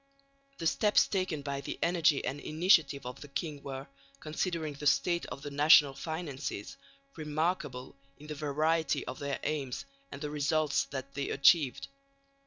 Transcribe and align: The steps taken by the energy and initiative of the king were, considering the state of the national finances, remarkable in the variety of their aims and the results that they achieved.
The 0.57 0.65
steps 0.65 1.05
taken 1.07 1.43
by 1.43 1.61
the 1.61 1.77
energy 1.83 2.25
and 2.25 2.39
initiative 2.39 3.05
of 3.05 3.21
the 3.21 3.27
king 3.27 3.61
were, 3.61 3.85
considering 4.19 4.73
the 4.73 4.87
state 4.87 5.27
of 5.27 5.43
the 5.43 5.51
national 5.51 5.93
finances, 5.93 6.75
remarkable 7.15 7.95
in 8.17 8.25
the 8.25 8.33
variety 8.33 9.05
of 9.05 9.19
their 9.19 9.39
aims 9.43 9.85
and 10.11 10.19
the 10.19 10.31
results 10.31 10.85
that 10.85 11.13
they 11.13 11.29
achieved. 11.29 11.87